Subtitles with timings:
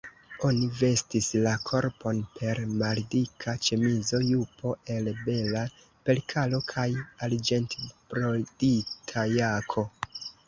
[0.47, 5.61] Oni vestis la korpon per maldika ĉemizo, jupo el bela
[6.09, 6.87] perkalo kaj
[7.29, 9.85] arĝentbrodita jako.